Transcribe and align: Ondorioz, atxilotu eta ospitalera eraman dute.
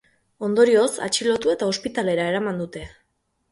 Ondorioz, 0.47 0.87
atxilotu 1.09 1.53
eta 1.53 1.69
ospitalera 1.75 2.27
eraman 2.33 2.61
dute. 2.65 2.85